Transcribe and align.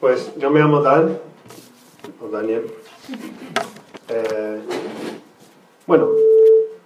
Pues 0.00 0.32
yo 0.36 0.50
me 0.50 0.60
llamo 0.60 0.82
Dan, 0.82 1.18
o 2.22 2.28
Daniel. 2.28 2.70
Eh, 4.08 4.60
bueno, 5.86 6.10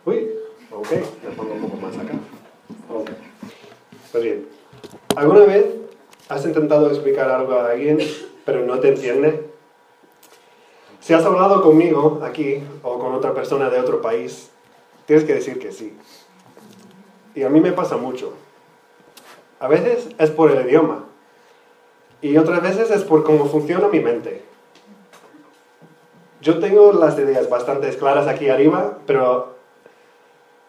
uy, 0.04 0.30
ok, 0.70 0.90
me 1.24 1.30
pongo 1.36 1.54
un 1.54 1.60
poco 1.62 1.76
más 1.78 1.96
acá. 1.96 2.12
Ok. 2.88 3.10
Pues 4.12 4.24
bien, 4.24 4.48
¿alguna 5.16 5.40
vez 5.40 5.66
has 6.28 6.44
intentado 6.44 6.88
explicar 6.88 7.30
algo 7.30 7.54
a 7.54 7.70
alguien 7.70 7.98
pero 8.44 8.64
no 8.64 8.78
te 8.78 8.88
entiende? 8.88 9.50
Si 11.00 11.12
has 11.12 11.24
hablado 11.24 11.62
conmigo 11.62 12.20
aquí 12.22 12.62
o 12.82 12.98
con 12.98 13.12
otra 13.12 13.34
persona 13.34 13.70
de 13.70 13.80
otro 13.80 14.00
país, 14.00 14.50
tienes 15.06 15.24
que 15.24 15.34
decir 15.34 15.58
que 15.58 15.72
sí. 15.72 15.96
Y 17.34 17.42
a 17.42 17.48
mí 17.48 17.60
me 17.60 17.72
pasa 17.72 17.96
mucho. 17.96 18.32
A 19.58 19.66
veces 19.66 20.08
es 20.18 20.30
por 20.30 20.50
el 20.52 20.66
idioma 20.66 21.09
y 22.22 22.36
otras 22.36 22.62
veces 22.62 22.90
es 22.90 23.02
por 23.04 23.24
cómo 23.24 23.46
funciona 23.46 23.88
mi 23.88 24.00
mente. 24.00 24.42
Yo 26.40 26.58
tengo 26.58 26.92
las 26.92 27.18
ideas 27.18 27.48
bastante 27.48 27.88
claras 27.96 28.26
aquí 28.26 28.48
arriba, 28.48 28.98
pero 29.06 29.54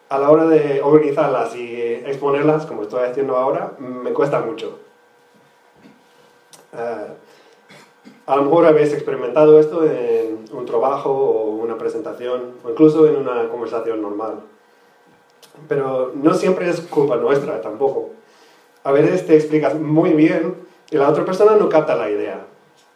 a 0.08 0.18
la 0.18 0.30
hora 0.30 0.46
de 0.46 0.82
organizarlas 0.82 1.54
y 1.56 1.74
exponerlas, 2.04 2.66
como 2.66 2.82
estoy 2.82 3.04
haciendo 3.04 3.36
ahora, 3.36 3.72
me 3.78 4.12
cuesta 4.12 4.40
mucho. 4.40 4.78
Eh, 6.74 7.06
a 8.26 8.36
lo 8.36 8.42
mejor 8.42 8.66
habéis 8.66 8.92
experimentado 8.92 9.58
esto 9.58 9.84
en 9.84 10.44
un 10.52 10.66
trabajo 10.66 11.10
o 11.10 11.50
una 11.56 11.78
presentación 11.78 12.52
o 12.64 12.70
incluso 12.70 13.08
en 13.08 13.16
una 13.16 13.48
conversación 13.48 14.02
normal. 14.02 14.40
Pero 15.68 16.12
no 16.14 16.34
siempre 16.34 16.68
es 16.68 16.80
culpa 16.82 17.16
nuestra 17.16 17.60
tampoco. 17.60 18.10
A 18.84 18.92
veces 18.92 19.26
te 19.26 19.34
explicas 19.34 19.78
muy 19.78 20.12
bien 20.12 20.56
y 20.92 20.96
la 20.98 21.08
otra 21.08 21.24
persona 21.24 21.56
no 21.56 21.70
capta 21.70 21.96
la 21.96 22.10
idea. 22.10 22.44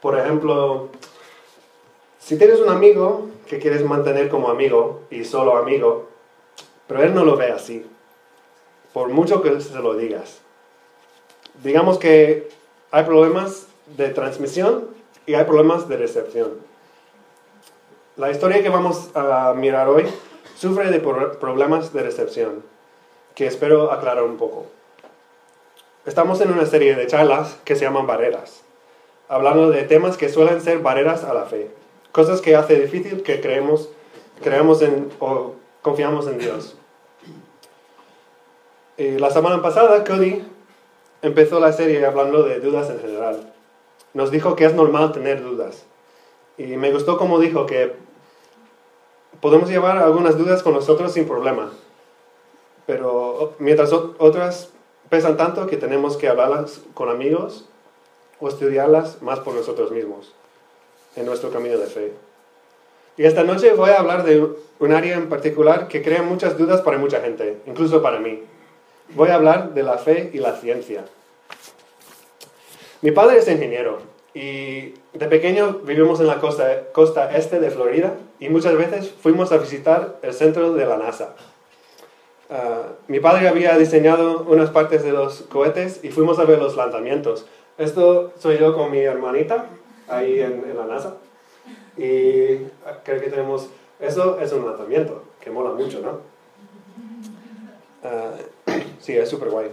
Por 0.02 0.18
ejemplo, 0.18 0.91
si 2.19 2.36
tienes 2.36 2.61
un 2.61 2.69
amigo 2.69 3.28
que 3.47 3.58
quieres 3.58 3.83
mantener 3.83 4.28
como 4.28 4.50
amigo 4.50 5.00
y 5.11 5.25
solo 5.25 5.56
amigo, 5.56 6.06
pero 6.86 7.03
él 7.03 7.14
no 7.14 7.25
lo 7.25 7.36
ve 7.36 7.50
así, 7.50 7.86
por 8.92 9.08
mucho 9.08 9.41
que 9.41 9.58
se 9.62 9.78
lo 9.78 9.94
digas. 9.94 10.42
Digamos 11.64 11.97
que 11.97 12.50
hay 12.91 13.05
problemas 13.05 13.66
de 13.97 14.10
transmisión 14.10 14.88
y 15.25 15.33
hay 15.33 15.44
problemas 15.44 15.88
de 15.88 15.97
recepción. 15.97 16.50
La 18.19 18.31
historia 18.31 18.62
que 18.62 18.69
vamos 18.69 19.08
a 19.14 19.55
mirar 19.56 19.88
hoy 19.88 20.05
sufre 20.58 20.91
de 20.91 21.00
problemas 21.00 21.94
de 21.94 22.03
recepción, 22.03 22.62
que 23.34 23.47
espero 23.47 23.91
aclarar 23.91 24.25
un 24.25 24.36
poco. 24.36 24.66
Estamos 26.07 26.41
en 26.41 26.53
una 26.53 26.67
serie 26.67 26.95
de 26.95 27.09
charlas 27.09 27.59
que 27.65 27.75
se 27.75 27.85
llaman 27.85 28.07
barreras, 28.07 28.62
hablando 29.27 29.71
de 29.71 29.83
temas 29.83 30.17
que 30.17 30.29
suelen 30.29 30.61
ser 30.61 30.79
barreras 30.79 31.25
a 31.25 31.35
la 31.35 31.47
fe, 31.47 31.69
cosas 32.12 32.41
que 32.41 32.55
hace 32.55 32.79
difícil 32.81 33.25
que 33.25 33.41
creemos, 33.41 33.89
creamos 34.41 34.83
en 34.83 35.11
o 35.19 35.55
confiamos 35.83 36.29
en 36.29 36.39
Dios. 36.39 36.77
Y 38.97 39.19
la 39.19 39.31
semana 39.31 39.61
pasada 39.61 40.05
Cody 40.05 40.45
empezó 41.23 41.59
la 41.59 41.73
serie 41.73 42.07
hablando 42.07 42.45
de 42.45 42.61
dudas 42.61 42.89
en 42.89 43.01
general. 43.01 43.53
Nos 44.15 44.31
dijo 44.31 44.55
que 44.55 44.65
es 44.65 44.75
normal 44.75 45.11
tener 45.11 45.43
dudas. 45.43 45.87
Y 46.57 46.77
me 46.77 46.93
gustó 46.93 47.19
como 47.19 47.41
dijo 47.41 47.67
que 47.67 47.95
podemos 49.41 49.69
llevar 49.69 49.99
algunas 49.99 50.39
dudas 50.39 50.62
con 50.62 50.73
nosotros 50.73 51.12
sin 51.12 51.27
problema. 51.27 51.73
Pero 52.87 53.55
mientras 53.59 53.93
otras 53.93 54.71
pesan 55.09 55.37
tanto 55.37 55.67
que 55.67 55.77
tenemos 55.77 56.17
que 56.17 56.29
hablarlas 56.29 56.81
con 56.95 57.09
amigos 57.09 57.67
o 58.41 58.49
estudiarlas 58.49 59.23
más 59.23 59.41
por 59.41 59.55
nosotros 59.55 59.91
mismos 59.91 60.35
en 61.17 61.27
nuestro 61.27 61.51
camino 61.51 61.79
de 61.79 61.87
fe. 61.87 62.12
Y 63.17 63.25
esta 63.25 63.45
noche 63.45 63.73
voy 63.73 63.91
a 63.91 63.99
hablar 63.99 64.25
de 64.25 64.47
un 64.79 64.93
área 64.93 65.17
en 65.17 65.29
particular 65.29 65.89
que 65.89 66.03
crea 66.03 66.22
muchas 66.22 66.59
dudas 66.59 66.83
para 66.83 66.99
mucha 66.99 67.21
gente, 67.21 67.59
incluso 67.66 68.03
para 68.03 68.21
mí. 68.21 68.43
Voy 69.15 69.31
a 69.31 69.37
hablar 69.37 69.72
de 69.72 69.83
la 69.83 69.97
fe 69.97 70.31
y 70.34 70.39
la 70.39 70.53
ciencia. 70.56 71.05
Mi 73.00 73.12
padre 73.12 73.39
es 73.39 73.49
ingeniero 73.49 74.00
y 74.34 74.95
de 75.15 75.27
pequeño 75.28 75.81
vivimos 75.84 76.21
en 76.21 76.27
la 76.27 76.41
costa, 76.41 76.89
costa 76.93 77.34
este 77.34 77.59
de 77.59 77.71
Florida 77.71 78.15
y 78.39 78.50
muchas 78.50 78.77
veces 78.77 79.11
fuimos 79.22 79.50
a 79.53 79.56
visitar 79.56 80.19
el 80.22 80.34
centro 80.34 80.75
de 80.75 80.84
la 80.84 80.99
NASA. 80.99 81.34
Ah, 82.49 82.93
mi 83.09 83.19
padre 83.19 83.49
había 83.49 83.77
diseñado 83.77 84.45
unas 84.49 84.71
partes 84.71 85.03
de 85.03 85.12
los 85.12 85.43
cohetes 85.43 86.01
y 86.05 86.11
fuimos 86.11 86.39
a 86.39 86.45
ver 86.45 86.59
los 86.59 86.77
lanzamientos. 86.77 87.47
Esto 87.77 88.33
soy 88.39 88.59
yo 88.59 88.75
con 88.75 88.91
mi 88.91 89.01
hermanita 89.01 89.67
ahí 90.09 90.41
en, 90.41 90.77
la 90.77 90.87
NASA. 90.87 91.17
Y 91.97 92.59
creo 93.05 93.21
que 93.21 93.31
tenemos, 93.31 93.69
eso 93.99 94.39
es 94.39 94.53
un 94.53 94.65
lanzamiento, 94.65 95.25
que 95.41 95.51
mola 95.51 95.71
mucho, 95.71 96.01
¿no? 96.01 96.21
Ah, 98.05 98.33
sí, 99.01 99.17
es 99.17 99.28
súper 99.28 99.51
guay. 99.51 99.71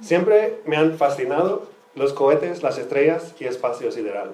Siempre 0.00 0.60
me 0.66 0.76
han 0.76 0.96
fascinado 0.96 1.66
los 1.94 2.12
cohetes, 2.12 2.62
las 2.62 2.78
estrellas 2.78 3.34
y 3.40 3.46
espacio 3.46 3.90
sideral. 3.90 4.32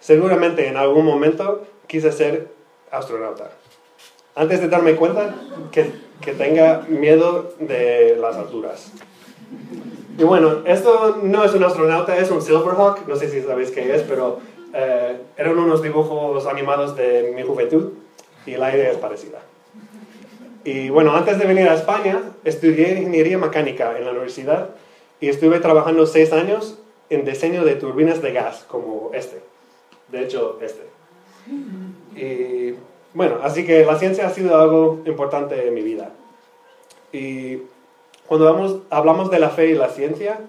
Seguramente 0.00 0.68
en 0.68 0.76
algún 0.76 1.04
momento 1.04 1.66
quise 1.86 2.12
ser 2.12 2.48
astronauta. 2.90 3.50
Antes 4.34 4.60
de 4.60 4.68
darme 4.68 4.96
cuenta 4.96 5.34
que 5.70 6.03
que 6.20 6.32
tenga 6.32 6.84
miedo 6.88 7.54
de 7.58 8.16
las 8.20 8.36
alturas. 8.36 8.92
Y 10.18 10.22
bueno, 10.22 10.62
esto 10.64 11.18
no 11.22 11.44
es 11.44 11.54
un 11.54 11.64
astronauta, 11.64 12.16
es 12.16 12.30
un 12.30 12.40
Silverhawk, 12.40 13.06
no 13.08 13.16
sé 13.16 13.28
si 13.28 13.42
sabéis 13.42 13.70
qué 13.70 13.94
es, 13.94 14.02
pero 14.02 14.38
eh, 14.72 15.16
eran 15.36 15.58
unos 15.58 15.82
dibujos 15.82 16.46
animados 16.46 16.96
de 16.96 17.32
mi 17.34 17.42
juventud 17.42 17.92
y 18.46 18.56
la 18.56 18.74
idea 18.74 18.90
es 18.90 18.96
parecida. 18.98 19.40
Y 20.64 20.88
bueno, 20.88 21.14
antes 21.14 21.38
de 21.38 21.46
venir 21.46 21.68
a 21.68 21.74
España, 21.74 22.22
estudié 22.44 22.98
ingeniería 22.98 23.38
mecánica 23.38 23.98
en 23.98 24.04
la 24.04 24.12
universidad 24.12 24.70
y 25.20 25.28
estuve 25.28 25.60
trabajando 25.60 26.06
seis 26.06 26.32
años 26.32 26.78
en 27.10 27.24
diseño 27.24 27.64
de 27.64 27.74
turbinas 27.74 28.22
de 28.22 28.32
gas, 28.32 28.64
como 28.68 29.10
este. 29.12 29.40
De 30.10 30.22
hecho, 30.22 30.58
este. 30.62 30.82
Y 32.16 32.74
bueno, 33.14 33.38
así 33.42 33.64
que 33.64 33.84
la 33.84 33.98
ciencia 33.98 34.26
ha 34.26 34.30
sido 34.30 34.60
algo 34.60 35.00
importante 35.06 35.68
en 35.68 35.72
mi 35.72 35.82
vida. 35.82 36.10
Y 37.12 37.62
cuando 38.26 38.46
vamos, 38.46 38.78
hablamos 38.90 39.30
de 39.30 39.38
la 39.38 39.50
fe 39.50 39.68
y 39.68 39.74
la 39.74 39.88
ciencia, 39.88 40.40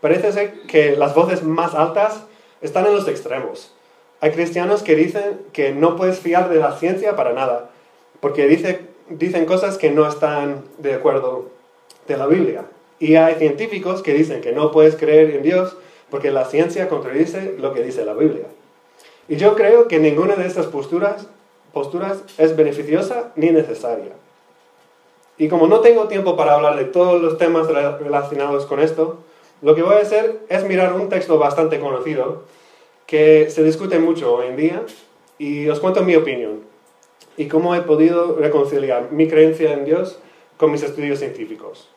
parece 0.00 0.54
que 0.66 0.96
las 0.96 1.14
voces 1.14 1.42
más 1.42 1.74
altas 1.74 2.24
están 2.62 2.86
en 2.86 2.94
los 2.94 3.06
extremos. 3.06 3.74
Hay 4.20 4.30
cristianos 4.30 4.82
que 4.82 4.96
dicen 4.96 5.42
que 5.52 5.72
no 5.72 5.96
puedes 5.96 6.18
fiar 6.18 6.48
de 6.48 6.56
la 6.56 6.72
ciencia 6.72 7.16
para 7.16 7.34
nada, 7.34 7.70
porque 8.20 8.46
dice, 8.46 8.80
dicen 9.10 9.44
cosas 9.44 9.76
que 9.76 9.90
no 9.90 10.08
están 10.08 10.64
de 10.78 10.94
acuerdo 10.94 11.50
de 12.08 12.16
la 12.16 12.26
Biblia. 12.26 12.64
Y 12.98 13.16
hay 13.16 13.34
científicos 13.34 14.02
que 14.02 14.14
dicen 14.14 14.40
que 14.40 14.52
no 14.52 14.72
puedes 14.72 14.96
creer 14.96 15.30
en 15.30 15.42
Dios 15.42 15.76
porque 16.08 16.30
la 16.30 16.46
ciencia 16.46 16.88
contradice 16.88 17.56
lo 17.58 17.74
que 17.74 17.82
dice 17.82 18.06
la 18.06 18.14
Biblia. 18.14 18.46
Y 19.28 19.36
yo 19.36 19.54
creo 19.54 19.86
que 19.88 19.98
ninguna 19.98 20.36
de 20.36 20.46
estas 20.46 20.66
posturas 20.66 21.26
posturas 21.76 22.24
es 22.38 22.56
beneficiosa 22.56 23.32
ni 23.36 23.50
necesaria. 23.50 24.12
Y 25.36 25.48
como 25.48 25.66
no 25.66 25.80
tengo 25.80 26.08
tiempo 26.08 26.34
para 26.34 26.54
hablar 26.54 26.76
de 26.78 26.86
todos 26.86 27.20
los 27.20 27.36
temas 27.36 27.68
relacionados 27.68 28.64
con 28.64 28.80
esto, 28.80 29.18
lo 29.60 29.74
que 29.74 29.82
voy 29.82 29.96
a 29.96 29.98
hacer 29.98 30.38
es 30.48 30.64
mirar 30.64 30.94
un 30.94 31.10
texto 31.10 31.38
bastante 31.38 31.78
conocido 31.78 32.44
que 33.04 33.50
se 33.50 33.62
discute 33.62 33.98
mucho 33.98 34.36
hoy 34.36 34.46
en 34.46 34.56
día 34.56 34.82
y 35.36 35.68
os 35.68 35.78
cuento 35.78 36.02
mi 36.02 36.16
opinión 36.16 36.62
y 37.36 37.46
cómo 37.46 37.74
he 37.74 37.82
podido 37.82 38.36
reconciliar 38.36 39.12
mi 39.12 39.28
creencia 39.28 39.74
en 39.74 39.84
Dios 39.84 40.18
con 40.56 40.72
mis 40.72 40.82
estudios 40.82 41.18
científicos. 41.18 41.90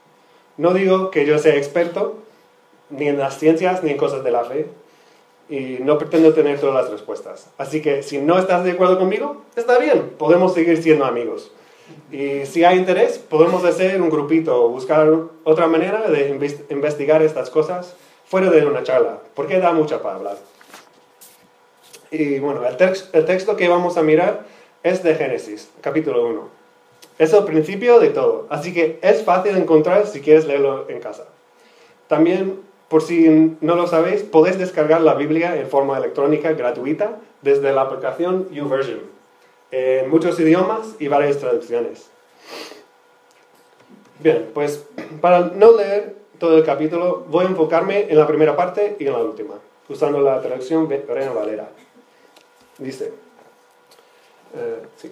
No 0.58 0.74
digo 0.74 1.10
que 1.10 1.26
yo 1.26 1.40
sea 1.40 1.56
experto 1.56 2.18
ni 2.90 3.08
en 3.08 3.18
las 3.18 3.40
ciencias 3.40 3.82
ni 3.82 3.92
en 3.92 3.98
cosas 3.98 4.26
de 4.26 4.32
la 4.32 4.44
fe, 4.44 4.68
y 5.50 5.78
no 5.82 5.98
pretendo 5.98 6.34
tener 6.34 6.60
todas 6.60 6.76
las 6.76 6.92
respuestas. 6.92 7.50
Así 7.58 7.82
que 7.82 8.04
si 8.04 8.20
no 8.20 8.38
estás 8.38 8.64
de 8.64 8.72
acuerdo 8.72 9.00
conmigo, 9.00 9.44
está 9.56 9.80
bien, 9.80 10.12
podemos 10.18 10.54
seguir 10.54 10.82
siendo 10.82 11.06
amigos. 11.06 11.52
Y 12.12 12.46
si 12.46 12.64
hay 12.64 12.78
interés, 12.78 13.18
podemos 13.18 13.66
hacer 13.66 14.00
un 14.00 14.10
grupito 14.10 14.64
o 14.64 14.70
buscar 14.70 15.12
otra 15.44 15.68
manera 15.68 16.08
de 16.10 16.30
investigar 16.70 17.24
estas 17.24 17.50
cosas 17.50 17.96
fuera 18.26 18.52
de 18.52 18.66
una 18.66 18.84
charla, 18.84 19.20
porque 19.34 19.60
da 19.60 19.74
mucha 19.74 20.04
para 20.04 20.16
hablar. 20.16 20.38
Y 22.12 22.40
bueno, 22.40 22.62
el, 22.66 22.76
el 23.14 23.26
texto 23.26 23.56
que 23.56 23.68
vamos 23.68 23.98
a 23.98 24.04
mirar 24.04 24.46
es 24.84 25.02
de 25.04 25.16
Génesis, 25.16 25.70
capítulo 25.82 26.28
1. 26.28 26.60
Es 27.18 27.34
el 27.34 27.44
principio 27.44 28.00
de 28.00 28.10
todo, 28.10 28.46
así 28.50 28.74
que 28.74 29.00
es 29.02 29.24
fácil 29.24 29.58
encontrar 29.58 30.08
si 30.08 30.22
quieres 30.22 30.46
leerlo 30.46 30.90
en 30.90 31.00
casa. 31.00 31.26
También 32.08 32.60
por 32.90 33.04
si 33.04 33.56
no 33.62 33.76
lo 33.76 33.88
sabéis, 33.88 34.24
podéis 34.24 34.58
descargar 34.58 35.02
la 35.02 35.14
Biblia 35.14 35.56
en 35.56 35.68
forma 35.68 35.98
electrónica 35.98 36.54
gratuita 36.54 37.20
desde 37.42 37.72
la 37.72 37.82
aplicación 37.82 38.50
YouVersion, 38.52 39.02
en 39.72 40.10
muchos 40.10 40.40
idiomas 40.40 40.96
y 41.00 41.08
varias 41.08 41.38
traducciones. 41.38 42.10
Bien, 44.20 44.50
pues 44.54 44.86
para 45.22 45.40
no 45.42 45.78
leer 45.78 46.16
todo 46.40 46.58
el 46.58 46.64
capítulo, 46.64 47.26
voy 47.30 47.46
a 47.46 47.50
enfocarme 47.50 48.10
en 48.10 48.18
la 48.18 48.26
primera 48.26 48.56
parte 48.56 48.96
y 49.00 49.06
en 49.06 49.14
la 49.14 49.20
última, 49.20 49.56
usando 49.88 50.20
la 50.22 50.42
traducción 50.42 50.90
Reina 50.90 51.32
Valera. 51.32 51.70
Dice, 52.80 53.14
eh, 54.56 54.82
sí. 54.98 55.12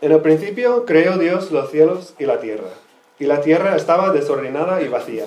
En 0.00 0.12
el 0.12 0.20
principio 0.20 0.84
creó 0.84 1.18
Dios 1.18 1.52
los 1.52 1.70
cielos 1.70 2.14
y 2.18 2.26
la 2.26 2.40
tierra, 2.40 2.68
y 3.18 3.24
la 3.24 3.40
tierra 3.40 3.76
estaba 3.76 4.12
desordenada 4.12 4.82
y 4.82 4.88
vacía, 4.88 5.26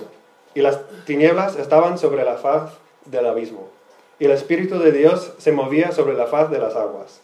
y 0.53 0.61
las 0.61 0.79
tinieblas 1.05 1.55
estaban 1.57 1.97
sobre 1.97 2.23
la 2.23 2.35
faz 2.35 2.71
del 3.05 3.25
abismo, 3.25 3.69
y 4.19 4.25
el 4.25 4.31
Espíritu 4.31 4.79
de 4.79 4.91
Dios 4.91 5.33
se 5.37 5.51
movía 5.51 5.91
sobre 5.91 6.15
la 6.15 6.27
faz 6.27 6.51
de 6.51 6.59
las 6.59 6.75
aguas. 6.75 7.21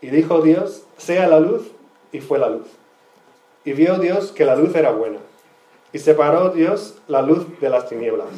Y 0.00 0.08
dijo 0.08 0.40
Dios, 0.40 0.82
sea 0.96 1.26
la 1.28 1.40
luz, 1.40 1.70
y 2.12 2.20
fue 2.20 2.38
la 2.38 2.48
luz. 2.48 2.66
Y 3.64 3.72
vio 3.72 3.98
Dios 3.98 4.32
que 4.32 4.44
la 4.44 4.56
luz 4.56 4.74
era 4.74 4.90
buena. 4.90 5.18
Y 5.92 5.98
separó 5.98 6.50
Dios 6.50 6.98
la 7.08 7.22
luz 7.22 7.46
de 7.60 7.70
las 7.70 7.88
tinieblas. 7.88 8.28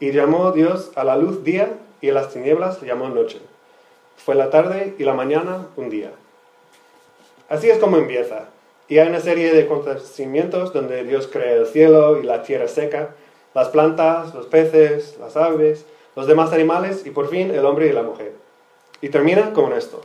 Y 0.00 0.12
llamó 0.12 0.52
Dios 0.52 0.90
a 0.96 1.04
la 1.04 1.16
luz 1.16 1.44
día, 1.44 1.78
y 2.00 2.10
a 2.10 2.14
las 2.14 2.32
tinieblas 2.32 2.80
llamó 2.82 3.08
noche. 3.08 3.40
Fue 4.16 4.34
la 4.34 4.50
tarde 4.50 4.94
y 4.98 5.04
la 5.04 5.14
mañana 5.14 5.68
un 5.76 5.88
día. 5.88 6.10
Así 7.48 7.70
es 7.70 7.78
como 7.78 7.96
empieza. 7.96 8.48
Y 8.88 8.98
hay 8.98 9.08
una 9.08 9.20
serie 9.20 9.52
de 9.52 9.62
acontecimientos 9.62 10.72
donde 10.72 11.04
Dios 11.04 11.28
crea 11.28 11.54
el 11.54 11.66
cielo 11.66 12.18
y 12.20 12.24
la 12.24 12.42
tierra 12.42 12.68
seca, 12.68 13.14
las 13.56 13.70
plantas, 13.70 14.34
los 14.34 14.44
peces, 14.44 15.16
las 15.18 15.34
aves, 15.34 15.86
los 16.14 16.26
demás 16.26 16.52
animales 16.52 17.06
y 17.06 17.10
por 17.10 17.30
fin 17.30 17.50
el 17.50 17.64
hombre 17.64 17.86
y 17.86 17.92
la 17.92 18.02
mujer. 18.02 18.34
Y 19.00 19.08
termina 19.08 19.54
con 19.54 19.72
esto. 19.72 20.02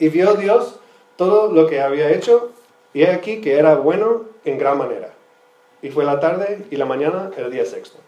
Y 0.00 0.08
vio 0.08 0.34
Dios 0.34 0.80
todo 1.14 1.52
lo 1.52 1.68
que 1.68 1.80
había 1.80 2.10
hecho 2.10 2.50
y 2.92 3.04
he 3.04 3.10
aquí 3.12 3.40
que 3.40 3.60
era 3.60 3.76
bueno 3.76 4.24
en 4.44 4.58
gran 4.58 4.76
manera. 4.76 5.14
Y 5.82 5.90
fue 5.90 6.04
la 6.04 6.18
tarde 6.18 6.66
y 6.68 6.74
la 6.74 6.84
mañana 6.84 7.30
el 7.36 7.48
día 7.52 7.64
sexto. 7.64 7.98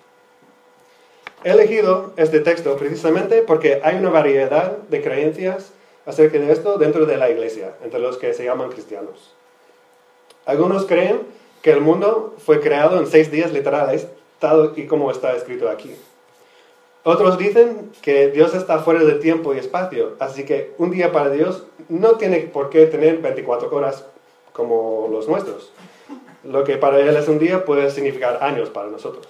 He 1.45 1.53
elegido 1.53 2.13
este 2.17 2.41
texto 2.41 2.77
precisamente 2.77 3.43
porque 3.43 3.81
hay 3.85 3.99
una 3.99 4.11
variedad 4.11 4.79
de 4.79 5.01
creencias 5.01 5.71
acerca 6.07 6.39
de 6.39 6.51
esto 6.51 6.77
dentro 6.77 7.07
de 7.07 7.19
la 7.19 7.31
iglesia, 7.31 7.77
entre 7.85 8.01
los 8.01 8.19
que 8.19 8.35
se 8.35 8.47
llaman 8.47 8.71
cristianos. 8.71 9.33
Algunos 10.45 10.87
creen 10.87 11.21
que 11.63 11.71
el 11.71 11.81
mundo 11.81 12.35
fue 12.39 12.59
creado 12.59 12.99
en 12.99 13.07
seis 13.07 13.31
días 13.31 13.53
literales, 13.53 14.09
tal 14.41 14.73
y 14.75 14.87
como 14.87 15.11
está 15.11 15.37
escrito 15.37 15.69
aquí. 15.69 15.95
Otros 17.03 17.39
dicen 17.39 17.93
que 18.03 18.29
Dios 18.31 18.55
está 18.55 18.81
fuera 18.81 19.05
de 19.05 19.15
tiempo 19.15 19.55
y 19.55 19.59
espacio, 19.59 20.17
así 20.19 20.45
que 20.45 20.73
un 20.77 20.91
día 20.91 21.13
para 21.13 21.31
Dios 21.31 21.65
no 21.89 22.17
tiene 22.17 22.41
por 22.41 22.69
qué 22.69 22.87
tener 22.87 23.19
24 23.19 23.75
horas 23.75 24.05
como 24.53 25.09
los 25.11 25.29
nuestros. 25.29 25.73
Lo 26.45 26.65
que 26.65 26.77
para 26.77 26.99
Él 26.99 27.17
es 27.17 27.29
un 27.29 27.39
día 27.39 27.65
puede 27.65 27.91
significar 27.91 28.39
años 28.43 28.69
para 28.69 28.89
nosotros. 28.89 29.27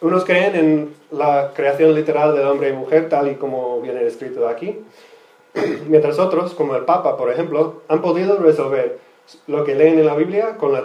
Unos 0.00 0.24
creen 0.24 0.56
en 0.56 0.94
la 1.10 1.52
creación 1.54 1.94
literal 1.94 2.34
del 2.34 2.46
hombre 2.46 2.70
y 2.70 2.72
mujer, 2.72 3.08
tal 3.08 3.30
y 3.30 3.36
como 3.36 3.80
viene 3.80 4.04
escrito 4.06 4.48
aquí, 4.48 4.80
mientras 5.88 6.18
otros, 6.18 6.54
como 6.54 6.76
el 6.76 6.84
Papa, 6.84 7.16
por 7.16 7.30
ejemplo, 7.30 7.82
han 7.88 8.02
podido 8.02 8.36
resolver 8.38 8.98
lo 9.46 9.64
que 9.64 9.74
leen 9.74 9.98
en 9.98 10.06
la 10.06 10.14
Biblia 10.14 10.56
con 10.56 10.72
la 10.72 10.82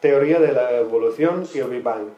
teoría 0.00 0.38
de 0.38 0.52
la 0.52 0.72
evolución 0.78 1.46
y 1.54 1.58
el 1.58 1.68
Big 1.68 1.82
Bang. 1.82 2.08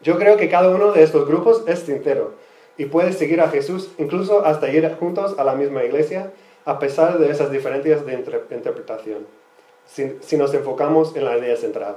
Yo 0.00 0.18
creo 0.18 0.36
que 0.36 0.48
cada 0.48 0.68
uno 0.70 0.92
de 0.92 1.02
estos 1.02 1.26
grupos 1.26 1.62
es 1.66 1.80
sincero 1.80 2.34
y 2.76 2.86
puede 2.86 3.12
seguir 3.12 3.40
a 3.40 3.48
Jesús 3.48 3.90
incluso 3.98 4.44
hasta 4.44 4.70
ir 4.70 4.88
juntos 4.98 5.38
a 5.38 5.44
la 5.44 5.54
misma 5.54 5.84
iglesia 5.84 6.32
a 6.64 6.78
pesar 6.78 7.18
de 7.18 7.30
esas 7.30 7.50
diferencias 7.50 8.06
de 8.06 8.14
interpretación, 8.14 9.26
si 9.86 10.36
nos 10.36 10.54
enfocamos 10.54 11.16
en 11.16 11.24
la 11.24 11.36
idea 11.36 11.56
central 11.56 11.96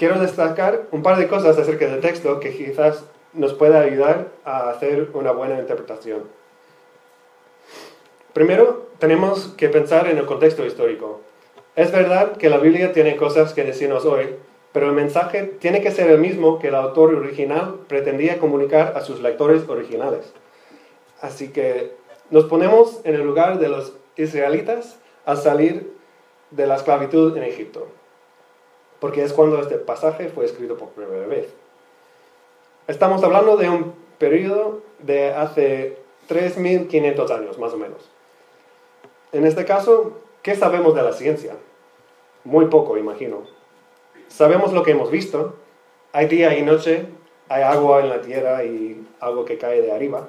quiero 0.00 0.18
destacar 0.18 0.86
un 0.92 1.02
par 1.02 1.18
de 1.18 1.28
cosas 1.28 1.58
acerca 1.58 1.86
del 1.86 2.00
texto 2.00 2.40
que 2.40 2.56
quizás 2.56 3.04
nos 3.34 3.52
pueda 3.52 3.80
ayudar 3.80 4.28
a 4.46 4.70
hacer 4.70 5.10
una 5.12 5.30
buena 5.30 5.60
interpretación. 5.60 6.22
Primero, 8.32 8.86
tenemos 8.98 9.48
que 9.58 9.68
pensar 9.68 10.08
en 10.08 10.16
el 10.16 10.24
contexto 10.24 10.64
histórico. 10.64 11.20
Es 11.80 11.92
verdad 11.92 12.36
que 12.36 12.50
la 12.50 12.58
Biblia 12.58 12.92
tiene 12.92 13.16
cosas 13.16 13.54
que 13.54 13.64
decirnos 13.64 14.04
hoy, 14.04 14.36
pero 14.70 14.88
el 14.88 14.92
mensaje 14.92 15.44
tiene 15.44 15.80
que 15.80 15.90
ser 15.90 16.10
el 16.10 16.18
mismo 16.18 16.58
que 16.58 16.68
el 16.68 16.74
autor 16.74 17.14
original 17.14 17.76
pretendía 17.88 18.38
comunicar 18.38 18.92
a 18.96 19.00
sus 19.00 19.22
lectores 19.22 19.66
originales. 19.66 20.30
Así 21.22 21.48
que 21.48 21.92
nos 22.28 22.44
ponemos 22.44 23.00
en 23.04 23.14
el 23.14 23.22
lugar 23.22 23.58
de 23.58 23.70
los 23.70 23.94
israelitas 24.16 24.98
al 25.24 25.38
salir 25.38 25.90
de 26.50 26.66
la 26.66 26.76
esclavitud 26.76 27.34
en 27.38 27.44
Egipto 27.44 27.88
porque 28.98 29.24
es 29.24 29.32
cuando 29.32 29.58
este 29.58 29.76
pasaje 29.76 30.28
fue 30.28 30.44
escrito 30.44 30.76
por 30.76 30.90
primera 30.90 31.26
vez. 31.26 31.48
Estamos 32.88 33.24
hablando 33.24 33.56
de 33.56 33.70
un 33.70 33.94
periodo 34.18 34.82
de 34.98 35.32
hace 35.32 35.96
3.500 36.28 37.30
años, 37.30 37.58
más 37.58 37.72
o 37.72 37.78
menos. 37.78 38.10
En 39.32 39.46
este 39.46 39.64
caso, 39.64 40.18
¿qué 40.42 40.54
sabemos 40.54 40.94
de 40.94 41.02
la 41.02 41.14
ciencia? 41.14 41.54
Muy 42.44 42.66
poco, 42.66 42.96
imagino. 42.96 43.42
Sabemos 44.28 44.72
lo 44.72 44.82
que 44.82 44.92
hemos 44.92 45.10
visto. 45.10 45.56
Hay 46.12 46.26
día 46.26 46.56
y 46.56 46.62
noche, 46.62 47.06
hay 47.48 47.62
agua 47.62 48.00
en 48.00 48.08
la 48.08 48.22
tierra 48.22 48.64
y 48.64 49.06
algo 49.20 49.44
que 49.44 49.58
cae 49.58 49.82
de 49.82 49.92
arriba. 49.92 50.28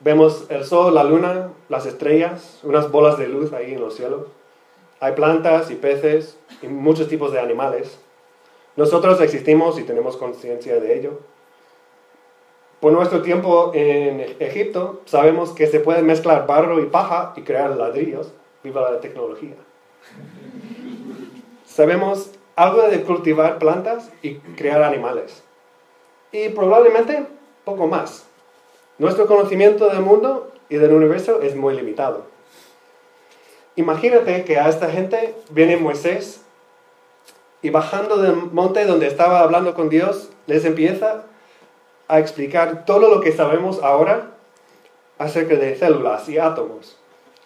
Vemos 0.00 0.46
el 0.50 0.64
sol, 0.64 0.94
la 0.94 1.04
luna, 1.04 1.50
las 1.68 1.86
estrellas, 1.86 2.60
unas 2.62 2.90
bolas 2.90 3.18
de 3.18 3.28
luz 3.28 3.52
ahí 3.52 3.74
en 3.74 3.80
los 3.80 3.96
cielos. 3.96 4.26
Hay 5.00 5.12
plantas 5.12 5.70
y 5.70 5.76
peces 5.76 6.38
y 6.62 6.68
muchos 6.68 7.08
tipos 7.08 7.32
de 7.32 7.40
animales. 7.40 7.98
Nosotros 8.76 9.20
existimos 9.20 9.78
y 9.78 9.84
tenemos 9.84 10.16
conciencia 10.16 10.78
de 10.78 10.98
ello. 10.98 11.20
Por 12.80 12.92
nuestro 12.92 13.22
tiempo 13.22 13.72
en 13.74 14.20
Egipto, 14.38 15.00
sabemos 15.04 15.50
que 15.50 15.66
se 15.66 15.80
puede 15.80 16.02
mezclar 16.02 16.46
barro 16.46 16.80
y 16.80 16.86
paja 16.86 17.32
y 17.36 17.42
crear 17.42 17.70
ladrillos. 17.76 18.32
Viva 18.62 18.88
la 18.90 19.00
tecnología. 19.00 19.56
Sabemos 21.78 22.32
algo 22.56 22.88
de 22.88 23.02
cultivar 23.02 23.60
plantas 23.60 24.10
y 24.20 24.34
crear 24.56 24.82
animales. 24.82 25.44
Y 26.32 26.48
probablemente 26.48 27.24
poco 27.64 27.86
más. 27.86 28.26
Nuestro 28.98 29.28
conocimiento 29.28 29.88
del 29.88 30.00
mundo 30.00 30.50
y 30.68 30.74
del 30.74 30.92
universo 30.92 31.40
es 31.40 31.54
muy 31.54 31.76
limitado. 31.76 32.24
Imagínate 33.76 34.44
que 34.44 34.58
a 34.58 34.68
esta 34.68 34.90
gente 34.90 35.36
viene 35.50 35.76
Moisés 35.76 36.40
y 37.62 37.70
bajando 37.70 38.16
del 38.16 38.34
monte 38.34 38.84
donde 38.84 39.06
estaba 39.06 39.38
hablando 39.38 39.74
con 39.74 39.88
Dios, 39.88 40.30
les 40.48 40.64
empieza 40.64 41.26
a 42.08 42.18
explicar 42.18 42.86
todo 42.86 43.08
lo 43.08 43.20
que 43.20 43.30
sabemos 43.30 43.80
ahora 43.84 44.32
acerca 45.16 45.54
de 45.54 45.76
células 45.76 46.28
y 46.28 46.38
átomos, 46.38 46.98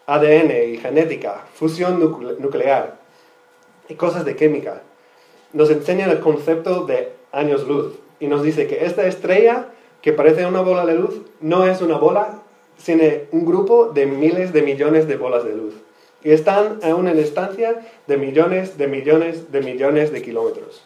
ADN 0.06 0.72
y 0.72 0.78
genética, 0.78 1.44
fusión 1.52 2.00
nuclear 2.38 3.01
y 3.92 3.94
cosas 3.94 4.24
de 4.24 4.36
química. 4.36 4.82
Nos 5.52 5.70
enseña 5.70 6.10
el 6.10 6.20
concepto 6.20 6.86
de 6.86 7.12
años 7.30 7.68
luz 7.68 7.98
y 8.20 8.26
nos 8.26 8.42
dice 8.42 8.66
que 8.66 8.86
esta 8.86 9.06
estrella 9.06 9.68
que 10.00 10.14
parece 10.14 10.46
una 10.46 10.62
bola 10.62 10.86
de 10.86 10.94
luz 10.94 11.20
no 11.40 11.66
es 11.66 11.82
una 11.82 11.98
bola, 11.98 12.40
sino 12.78 13.04
un 13.32 13.44
grupo 13.44 13.90
de 13.92 14.06
miles 14.06 14.52
de 14.52 14.62
millones 14.62 15.06
de 15.06 15.16
bolas 15.16 15.44
de 15.44 15.54
luz 15.54 15.74
y 16.24 16.30
están 16.30 16.78
a 16.82 16.94
una 16.94 17.12
distancia 17.12 17.86
de 18.06 18.16
millones, 18.16 18.78
de 18.78 18.86
millones, 18.86 19.52
de 19.52 19.60
millones 19.60 20.12
de 20.12 20.22
kilómetros. 20.22 20.82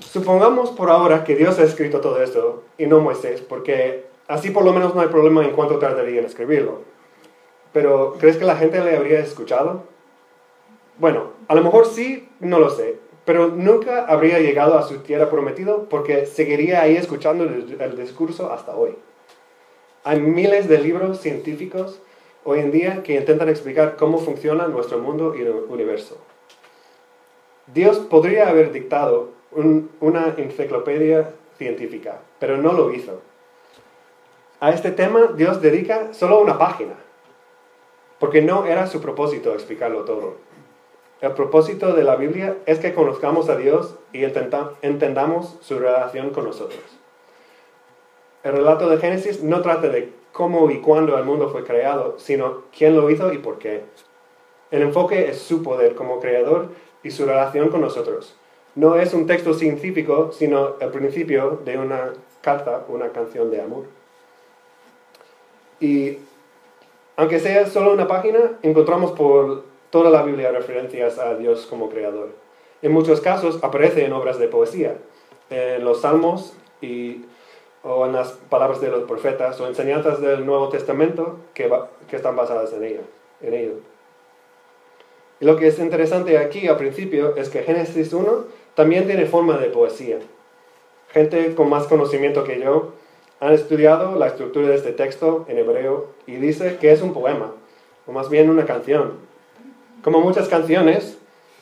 Supongamos 0.00 0.70
por 0.70 0.90
ahora 0.90 1.24
que 1.24 1.34
Dios 1.34 1.58
ha 1.58 1.64
escrito 1.64 2.00
todo 2.00 2.22
esto 2.22 2.62
y 2.78 2.86
no 2.86 3.00
Moisés, 3.00 3.40
porque 3.40 4.04
así 4.28 4.50
por 4.50 4.64
lo 4.64 4.72
menos 4.72 4.94
no 4.94 5.00
hay 5.00 5.08
problema 5.08 5.44
en 5.44 5.52
cuánto 5.52 5.78
tardaría 5.78 6.20
en 6.20 6.26
escribirlo. 6.26 6.82
Pero, 7.72 8.14
¿crees 8.20 8.36
que 8.36 8.44
la 8.44 8.56
gente 8.56 8.82
le 8.84 8.96
habría 8.96 9.18
escuchado? 9.18 9.93
Bueno, 10.98 11.32
a 11.48 11.54
lo 11.54 11.62
mejor 11.62 11.86
sí, 11.86 12.28
no 12.40 12.58
lo 12.60 12.70
sé, 12.70 12.98
pero 13.24 13.48
nunca 13.48 14.06
habría 14.06 14.38
llegado 14.38 14.78
a 14.78 14.82
su 14.82 14.98
tierra 14.98 15.30
prometido 15.30 15.88
porque 15.88 16.26
seguiría 16.26 16.82
ahí 16.82 16.96
escuchando 16.96 17.44
el, 17.44 17.76
el 17.80 17.96
discurso 17.96 18.52
hasta 18.52 18.76
hoy. 18.76 18.96
Hay 20.04 20.20
miles 20.20 20.68
de 20.68 20.78
libros 20.78 21.20
científicos 21.20 22.00
hoy 22.44 22.60
en 22.60 22.70
día 22.70 23.02
que 23.02 23.16
intentan 23.16 23.48
explicar 23.48 23.96
cómo 23.96 24.18
funciona 24.18 24.68
nuestro 24.68 24.98
mundo 24.98 25.34
y 25.34 25.40
el 25.40 25.50
universo. 25.68 26.18
Dios 27.66 27.98
podría 27.98 28.48
haber 28.48 28.72
dictado 28.72 29.30
una 30.00 30.34
enciclopedia 30.36 31.32
científica, 31.56 32.20
pero 32.38 32.58
no 32.58 32.72
lo 32.72 32.92
hizo. 32.92 33.22
A 34.60 34.70
este 34.70 34.90
tema 34.90 35.32
Dios 35.34 35.62
dedica 35.62 36.12
solo 36.12 36.40
una 36.40 36.58
página, 36.58 36.94
porque 38.18 38.42
no 38.42 38.66
era 38.66 38.86
su 38.86 39.00
propósito 39.00 39.54
explicarlo 39.54 40.04
todo. 40.04 40.36
El 41.24 41.32
propósito 41.32 41.94
de 41.94 42.04
la 42.04 42.16
Biblia 42.16 42.58
es 42.66 42.80
que 42.80 42.92
conozcamos 42.92 43.48
a 43.48 43.56
Dios 43.56 43.94
y 44.12 44.24
entendamos 44.24 45.56
su 45.62 45.78
relación 45.78 46.28
con 46.34 46.44
nosotros. 46.44 46.82
El 48.42 48.52
relato 48.52 48.90
de 48.90 48.98
Génesis 48.98 49.42
no 49.42 49.62
trata 49.62 49.88
de 49.88 50.12
cómo 50.32 50.70
y 50.70 50.82
cuándo 50.82 51.16
el 51.16 51.24
mundo 51.24 51.48
fue 51.48 51.64
creado, 51.64 52.18
sino 52.18 52.64
quién 52.76 52.94
lo 52.94 53.08
hizo 53.08 53.32
y 53.32 53.38
por 53.38 53.56
qué. 53.56 53.84
El 54.70 54.82
enfoque 54.82 55.30
es 55.30 55.38
su 55.38 55.62
poder 55.62 55.94
como 55.94 56.20
creador 56.20 56.68
y 57.02 57.10
su 57.10 57.24
relación 57.24 57.70
con 57.70 57.80
nosotros, 57.80 58.36
no 58.74 58.96
es 58.96 59.14
un 59.14 59.26
texto 59.26 59.54
científico, 59.54 60.30
sino 60.30 60.74
el 60.78 60.90
principio 60.90 61.62
de 61.64 61.78
una 61.78 62.12
carta, 62.42 62.84
una 62.88 63.08
canción 63.12 63.50
de 63.50 63.62
amor. 63.62 63.84
Y 65.80 66.18
aunque 67.16 67.40
sea 67.40 67.66
solo 67.66 67.94
una 67.94 68.06
página, 68.06 68.58
encontramos 68.60 69.12
por 69.12 69.72
toda 69.94 70.10
la 70.10 70.22
Biblia 70.22 70.50
referencias 70.50 71.20
a 71.20 71.36
Dios 71.36 71.68
como 71.70 71.88
creador. 71.88 72.30
En 72.82 72.90
muchos 72.90 73.20
casos 73.20 73.62
aparece 73.62 74.04
en 74.04 74.12
obras 74.12 74.40
de 74.40 74.48
poesía, 74.48 74.96
en 75.50 75.84
los 75.84 76.00
salmos 76.00 76.52
y, 76.80 77.26
o 77.84 78.04
en 78.04 78.12
las 78.12 78.32
palabras 78.32 78.80
de 78.80 78.88
los 78.88 79.04
profetas 79.04 79.60
o 79.60 79.68
enseñanzas 79.68 80.20
del 80.20 80.44
Nuevo 80.44 80.68
Testamento 80.68 81.38
que, 81.54 81.70
están 82.10 82.34
basadas 82.34 82.72
en, 82.72 82.82
ella, 82.82 83.02
en 83.40 83.54
ello. 83.54 83.72
Y 85.38 85.44
lo 85.44 85.56
que 85.56 85.68
es 85.68 85.78
interesante 85.78 86.38
aquí 86.38 86.66
al 86.66 86.76
principio 86.76 87.36
es 87.36 87.48
que 87.48 87.62
Génesis 87.62 88.12
1 88.12 88.46
también 88.74 89.06
tiene 89.06 89.26
forma 89.26 89.58
de 89.58 89.68
poesía. 89.68 90.18
Gente 91.12 91.54
con 91.54 91.68
más 91.68 91.86
conocimiento 91.86 92.42
que 92.42 92.58
yo 92.58 92.94
han 93.38 93.52
estudiado 93.52 94.18
la 94.18 94.26
estructura 94.26 94.66
de 94.66 94.74
este 94.74 94.90
texto 94.90 95.44
en 95.46 95.58
hebreo 95.58 96.08
y 96.26 96.34
dice 96.34 96.78
que 96.80 96.90
es 96.90 97.00
un 97.00 97.14
poema, 97.14 97.52
o 98.08 98.12
más 98.12 98.28
bien 98.28 98.50
una 98.50 98.66
canción. 98.66 99.23
Como 100.04 100.20
muchas 100.20 100.50
canciones, 100.50 101.16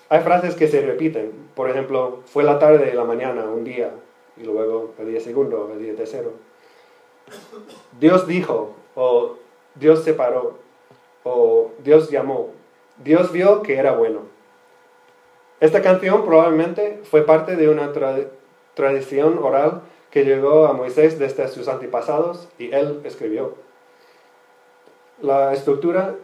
hay 0.09 0.21
frases 0.23 0.57
que 0.57 0.67
se 0.67 0.81
repiten. 0.81 1.31
Por 1.55 1.71
ejemplo, 1.71 2.23
fue 2.27 2.43
la 2.43 2.59
tarde, 2.59 2.93
la 2.93 3.05
mañana, 3.05 3.45
un 3.45 3.63
día, 3.63 3.93
y 4.37 4.43
luego 4.43 4.95
el 4.99 5.13
día 5.13 5.21
segundo, 5.21 5.71
el 5.73 5.81
día 5.81 5.95
tercero. 5.95 6.33
Dios 8.01 8.27
dijo, 8.27 8.75
o 8.97 9.37
Dios 9.77 10.03
separó, 10.03 10.59
o 11.23 11.71
Dios 11.85 12.11
llamó. 12.11 12.51
Dios 13.05 13.31
vio 13.31 13.63
que 13.63 13.77
era 13.77 13.93
bueno. 13.93 14.23
Esta 15.61 15.81
canción 15.81 16.25
probablemente 16.25 17.01
fue 17.05 17.25
parte 17.25 17.55
de 17.55 17.69
una 17.69 17.93
tradición 18.75 19.39
oral 19.39 19.83
que 20.11 20.25
llegó 20.25 20.67
a 20.67 20.73
Moisés 20.73 21.17
desde 21.17 21.47
sus 21.47 21.69
antepasados 21.69 22.49
y 22.59 22.73
él 22.73 23.03
escribió. 23.05 23.55
La 25.21 25.53
estructura 25.53 26.17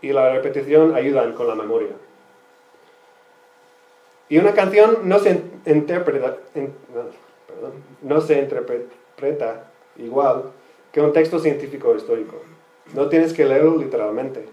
y 0.00 0.12
la 0.12 0.32
repetición 0.32 0.94
ayudan 0.94 1.32
con 1.32 1.48
la 1.48 1.54
memoria. 1.54 1.90
Y 4.28 4.38
una 4.38 4.52
canción 4.52 4.98
no 5.04 5.18
se 5.18 5.40
interpreta, 5.64 6.36
no 8.02 8.20
se 8.20 8.38
interpreta 8.38 9.70
igual 9.96 10.52
que 10.92 11.00
un 11.00 11.12
texto 11.12 11.38
científico 11.38 11.88
o 11.88 11.96
histórico. 11.96 12.36
No 12.94 13.08
tienes 13.08 13.32
que 13.32 13.44
leerlo 13.44 13.76
literalmente. 13.76 14.46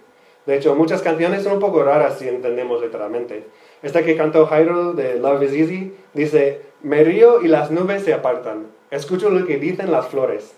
De 0.45 0.55
hecho, 0.55 0.75
muchas 0.75 1.01
canciones 1.01 1.43
son 1.43 1.53
un 1.53 1.59
poco 1.59 1.83
raras 1.83 2.19
si 2.19 2.27
entendemos 2.27 2.81
literalmente. 2.81 3.45
Esta 3.81 4.03
que 4.03 4.15
cantó 4.15 4.45
Jairo 4.45 4.93
de 4.93 5.19
Love 5.19 5.43
is 5.43 5.53
Easy 5.53 5.95
dice, 6.13 6.61
me 6.81 7.03
río 7.03 7.41
y 7.41 7.47
las 7.47 7.71
nubes 7.71 8.03
se 8.03 8.13
apartan. 8.13 8.67
Escucho 8.91 9.29
lo 9.29 9.45
que 9.45 9.57
dicen 9.57 9.91
las 9.91 10.07
flores. 10.07 10.55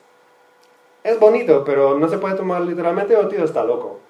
Es 1.03 1.19
bonito, 1.19 1.63
pero 1.63 1.97
no 1.97 2.09
se 2.09 2.17
puede 2.17 2.35
tomar 2.35 2.61
literalmente 2.61 3.15
o 3.15 3.27
tío 3.27 3.43
está 3.43 3.63
loco. 3.63 4.01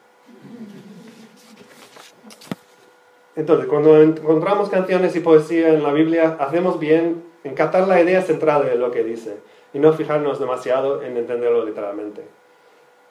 Entonces, 3.37 3.67
cuando 3.67 4.01
encontramos 4.01 4.69
canciones 4.69 5.15
y 5.15 5.19
poesía 5.19 5.69
en 5.69 5.83
la 5.83 5.93
Biblia, 5.93 6.37
hacemos 6.39 6.79
bien 6.79 7.23
en 7.43 7.53
captar 7.53 7.87
la 7.87 8.01
idea 8.01 8.23
central 8.23 8.65
de 8.65 8.75
lo 8.75 8.89
que 8.89 9.03
dice 9.03 9.37
y 9.73 9.79
no 9.79 9.93
fijarnos 9.93 10.39
demasiado 10.39 11.03
en 11.03 11.17
entenderlo 11.17 11.63
literalmente. 11.63 12.23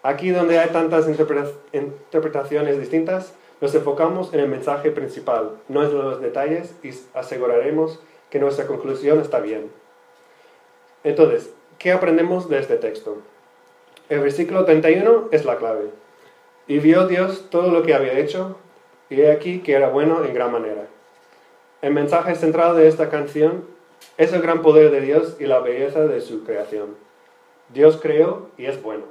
Aquí 0.02 0.30
donde 0.30 0.58
hay 0.58 0.70
tantas 0.70 1.06
interpretaciones 1.08 2.80
distintas, 2.80 3.34
nos 3.60 3.72
enfocamos 3.76 4.34
en 4.34 4.40
el 4.40 4.48
mensaje 4.48 4.90
principal, 4.90 5.52
no 5.68 5.84
en 5.84 5.96
los 5.96 6.20
detalles 6.20 6.74
y 6.82 6.90
aseguraremos 7.14 8.00
que 8.28 8.40
nuestra 8.40 8.66
conclusión 8.66 9.20
está 9.20 9.38
bien. 9.38 9.70
Entonces, 11.04 11.54
¿qué 11.78 11.92
aprendemos 11.92 12.48
de 12.48 12.58
este 12.58 12.78
texto? 12.78 13.18
El 14.08 14.20
versículo 14.20 14.64
31 14.64 15.28
es 15.30 15.44
la 15.44 15.56
clave. 15.56 15.90
Y 16.66 16.80
vio 16.80 17.06
Dios 17.06 17.46
todo 17.48 17.70
lo 17.70 17.84
que 17.84 17.94
había 17.94 18.18
hecho, 18.18 18.56
y 19.08 19.20
he 19.20 19.30
aquí 19.30 19.60
que 19.60 19.74
era 19.74 19.88
bueno 19.88 20.24
en 20.24 20.34
gran 20.34 20.52
manera. 20.52 20.86
El 21.82 21.92
mensaje 21.92 22.34
central 22.34 22.76
de 22.76 22.88
esta 22.88 23.08
canción 23.08 23.64
es 24.16 24.32
el 24.32 24.42
gran 24.42 24.62
poder 24.62 24.90
de 24.90 25.00
Dios 25.00 25.36
y 25.38 25.46
la 25.46 25.60
belleza 25.60 26.00
de 26.06 26.20
su 26.20 26.44
creación. 26.44 26.96
Dios 27.68 27.98
creó 28.00 28.48
y 28.56 28.66
es 28.66 28.82
bueno. 28.82 29.04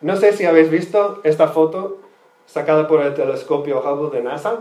No 0.00 0.16
sé 0.16 0.32
si 0.32 0.46
habéis 0.46 0.70
visto 0.70 1.20
esta 1.24 1.48
foto 1.48 1.98
sacada 2.46 2.88
por 2.88 3.02
el 3.02 3.14
telescopio 3.14 3.80
Hubble 3.80 4.16
de 4.16 4.24
NASA. 4.24 4.60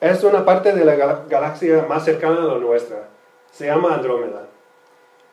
Es 0.00 0.22
una 0.22 0.44
parte 0.44 0.72
de 0.72 0.84
la 0.84 0.96
galaxia 0.96 1.86
más 1.88 2.04
cercana 2.04 2.42
a 2.42 2.44
la 2.44 2.58
nuestra. 2.58 3.08
Se 3.50 3.66
llama 3.66 3.94
Andrómeda. 3.94 4.48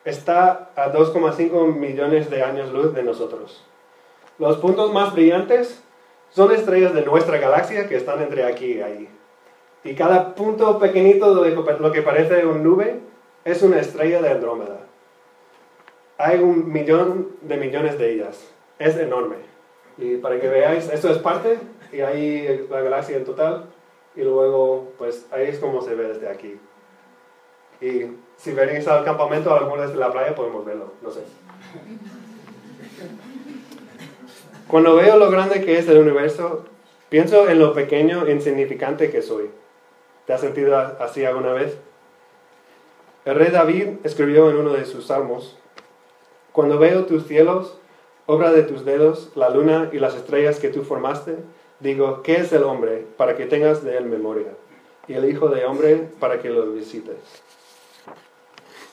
Está 0.04 0.70
a 0.74 0.92
2,5 0.92 1.74
millones 1.74 2.30
de 2.30 2.42
años 2.42 2.72
luz 2.72 2.94
de 2.94 3.02
nosotros. 3.02 3.64
Los 4.38 4.56
puntos 4.56 4.92
más 4.92 5.12
brillantes 5.12 5.81
son 6.32 6.52
estrellas 6.52 6.94
de 6.94 7.04
nuestra 7.04 7.38
galaxia 7.38 7.88
que 7.88 7.96
están 7.96 8.22
entre 8.22 8.44
aquí 8.44 8.72
y 8.72 8.82
ahí. 8.82 9.08
Y 9.84 9.94
cada 9.94 10.34
punto 10.34 10.78
pequeñito 10.78 11.42
de 11.42 11.50
lo 11.50 11.92
que 11.92 12.02
parece 12.02 12.46
una 12.46 12.58
nube 12.58 13.00
es 13.44 13.62
una 13.62 13.80
estrella 13.80 14.22
de 14.22 14.30
Andrómeda. 14.30 14.80
Hay 16.18 16.38
un 16.38 16.72
millón 16.72 17.32
de 17.42 17.56
millones 17.56 17.98
de 17.98 18.12
ellas. 18.12 18.48
Es 18.78 18.96
enorme. 18.96 19.36
Y 19.98 20.16
para 20.16 20.40
que 20.40 20.48
veáis, 20.48 20.88
esto 20.88 21.10
es 21.10 21.18
parte, 21.18 21.58
y 21.92 22.00
ahí 22.00 22.66
la 22.70 22.80
galaxia 22.80 23.16
en 23.16 23.24
total, 23.24 23.66
y 24.14 24.22
luego, 24.22 24.92
pues 24.98 25.26
ahí 25.32 25.48
es 25.48 25.58
como 25.58 25.82
se 25.82 25.94
ve 25.94 26.08
desde 26.08 26.28
aquí. 26.28 26.58
Y 27.80 28.06
si 28.36 28.52
venís 28.52 28.86
al 28.88 29.04
campamento, 29.04 29.54
a 29.54 29.60
mejor 29.60 29.80
desde 29.80 29.96
la 29.96 30.12
playa 30.12 30.34
podemos 30.34 30.64
verlo, 30.64 30.92
no 31.02 31.10
sé. 31.10 31.20
Cuando 34.72 34.96
veo 34.96 35.18
lo 35.18 35.30
grande 35.30 35.62
que 35.62 35.76
es 35.76 35.86
el 35.86 35.98
universo, 35.98 36.64
pienso 37.10 37.46
en 37.46 37.58
lo 37.58 37.74
pequeño 37.74 38.26
e 38.26 38.32
insignificante 38.32 39.10
que 39.10 39.20
soy. 39.20 39.50
¿Te 40.24 40.32
has 40.32 40.40
sentido 40.40 40.74
así 40.98 41.26
alguna 41.26 41.52
vez? 41.52 41.76
El 43.26 43.34
rey 43.34 43.50
David 43.50 43.98
escribió 44.02 44.48
en 44.48 44.56
uno 44.56 44.72
de 44.72 44.86
sus 44.86 45.08
salmos, 45.08 45.58
Cuando 46.52 46.78
veo 46.78 47.04
tus 47.04 47.26
cielos, 47.26 47.78
obra 48.24 48.50
de 48.50 48.62
tus 48.62 48.86
dedos, 48.86 49.30
la 49.34 49.50
luna 49.50 49.90
y 49.92 49.98
las 49.98 50.14
estrellas 50.14 50.58
que 50.58 50.70
tú 50.70 50.84
formaste, 50.84 51.36
digo, 51.80 52.22
¿qué 52.22 52.36
es 52.36 52.50
el 52.54 52.62
hombre 52.62 53.04
para 53.18 53.36
que 53.36 53.44
tengas 53.44 53.84
de 53.84 53.98
él 53.98 54.06
memoria? 54.06 54.54
Y 55.06 55.12
el 55.12 55.28
hijo 55.28 55.48
de 55.48 55.66
hombre 55.66 56.08
para 56.18 56.40
que 56.40 56.48
lo 56.48 56.72
visites. 56.72 57.18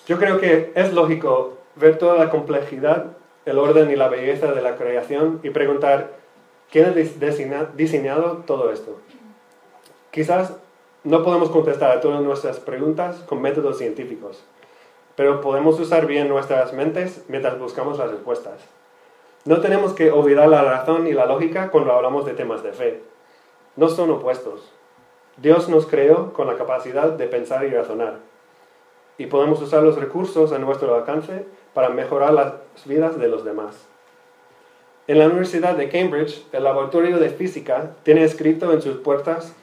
Yo 0.07 0.19
creo 0.19 0.41
que 0.41 0.73
es 0.75 0.91
lógico 0.91 1.57
ver 1.77 1.97
toda 1.97 2.17
la 2.17 2.29
complejidad, 2.29 3.15
el 3.49 3.57
orden 3.57 3.89
y 3.89 3.95
la 3.95 4.09
belleza 4.09 4.51
de 4.53 4.61
la 4.61 4.75
creación 4.75 5.39
y 5.43 5.49
preguntar, 5.49 6.11
¿quién 6.71 6.85
ha 6.85 7.65
diseñado 7.75 8.43
todo 8.45 8.71
esto? 8.71 8.99
Quizás 10.11 10.53
no 11.03 11.23
podemos 11.23 11.49
contestar 11.49 11.91
a 11.91 12.01
todas 12.01 12.21
nuestras 12.21 12.59
preguntas 12.59 13.17
con 13.27 13.41
métodos 13.41 13.77
científicos, 13.77 14.43
pero 15.15 15.41
podemos 15.41 15.79
usar 15.79 16.05
bien 16.05 16.29
nuestras 16.29 16.73
mentes 16.73 17.25
mientras 17.27 17.57
buscamos 17.57 17.97
las 17.97 18.11
respuestas. 18.11 18.61
No 19.45 19.61
tenemos 19.61 19.93
que 19.93 20.11
olvidar 20.11 20.47
la 20.49 20.63
razón 20.63 21.07
y 21.07 21.13
la 21.13 21.25
lógica 21.25 21.71
cuando 21.71 21.93
hablamos 21.93 22.25
de 22.25 22.33
temas 22.33 22.61
de 22.61 22.73
fe. 22.73 23.01
No 23.75 23.87
son 23.89 24.11
opuestos. 24.11 24.71
Dios 25.37 25.69
nos 25.69 25.87
creó 25.87 26.33
con 26.33 26.47
la 26.47 26.57
capacidad 26.57 27.09
de 27.13 27.27
pensar 27.27 27.63
y 27.65 27.69
razonar. 27.69 28.17
Y 29.17 29.27
podemos 29.27 29.61
usar 29.61 29.81
los 29.83 29.97
recursos 29.97 30.51
a 30.51 30.59
nuestro 30.59 30.93
alcance 30.95 31.45
para 31.79 31.91
mejorar 31.91 32.33
las 32.33 32.55
vidas 32.83 33.17
de 33.17 33.29
los 33.29 33.45
demás. 33.45 33.73
En 35.07 35.17
la 35.17 35.27
Universidad 35.27 35.77
de 35.77 35.87
Cambridge, 35.87 36.45
el 36.51 36.65
laboratorio 36.65 37.19
de 37.19 37.29
física 37.29 37.91
tiene 38.03 38.25
escrito 38.25 38.73
en 38.73 38.81
sus 38.81 38.97
puertas 38.97 39.55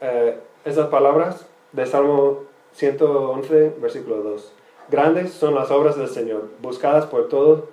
eh, 0.00 0.38
esas 0.64 0.86
palabras 0.86 1.48
de 1.72 1.84
Salmo 1.84 2.44
111, 2.74 3.74
versículo 3.80 4.18
2. 4.18 4.52
Grandes 4.88 5.32
son 5.32 5.56
las 5.56 5.72
obras 5.72 5.96
del 5.96 6.06
Señor, 6.06 6.44
buscadas 6.62 7.06
por 7.06 7.28
todos 7.28 7.64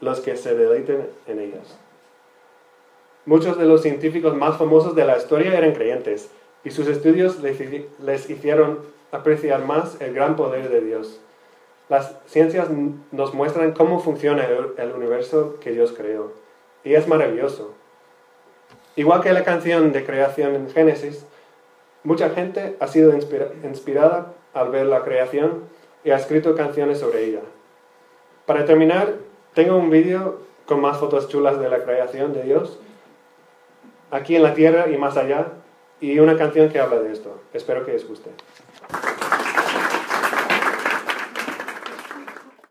los 0.00 0.20
que 0.20 0.34
se 0.38 0.54
deleiten 0.54 1.06
en 1.26 1.38
ellas. 1.38 1.76
Muchos 3.26 3.58
de 3.58 3.66
los 3.66 3.82
científicos 3.82 4.34
más 4.34 4.56
famosos 4.56 4.94
de 4.94 5.04
la 5.04 5.18
historia 5.18 5.58
eran 5.58 5.74
creyentes 5.74 6.30
y 6.64 6.70
sus 6.70 6.88
estudios 6.88 7.38
les 7.42 8.30
hicieron 8.30 8.78
apreciar 9.12 9.62
más 9.62 10.00
el 10.00 10.14
gran 10.14 10.36
poder 10.36 10.70
de 10.70 10.80
Dios. 10.80 11.20
Las 11.88 12.16
ciencias 12.26 12.68
nos 13.12 13.34
muestran 13.34 13.72
cómo 13.72 14.00
funciona 14.00 14.44
el 14.44 14.92
universo 14.92 15.58
que 15.60 15.70
Dios 15.70 15.92
creó 15.96 16.32
y 16.82 16.94
es 16.94 17.06
maravilloso. 17.06 17.74
Igual 18.96 19.22
que 19.22 19.32
la 19.32 19.44
canción 19.44 19.92
de 19.92 20.04
creación 20.04 20.54
en 20.54 20.70
Génesis, 20.70 21.26
mucha 22.02 22.30
gente 22.30 22.76
ha 22.80 22.86
sido 22.86 23.12
inspirada 23.64 24.32
al 24.54 24.70
ver 24.70 24.86
la 24.86 25.04
creación 25.04 25.64
y 26.02 26.10
ha 26.10 26.16
escrito 26.16 26.54
canciones 26.54 26.98
sobre 26.98 27.24
ella. 27.24 27.40
Para 28.46 28.64
terminar, 28.64 29.14
tengo 29.54 29.76
un 29.76 29.90
vídeo 29.90 30.40
con 30.64 30.80
más 30.80 30.98
fotos 30.98 31.28
chulas 31.28 31.58
de 31.60 31.68
la 31.68 31.84
creación 31.84 32.32
de 32.32 32.42
Dios, 32.44 32.78
aquí 34.10 34.36
en 34.36 34.42
la 34.42 34.54
tierra 34.54 34.88
y 34.88 34.96
más 34.96 35.16
allá, 35.16 35.52
y 36.00 36.18
una 36.18 36.36
canción 36.36 36.68
que 36.68 36.80
habla 36.80 37.00
de 37.00 37.12
esto. 37.12 37.40
Espero 37.52 37.84
que 37.84 37.92
les 37.92 38.06
guste. 38.06 38.30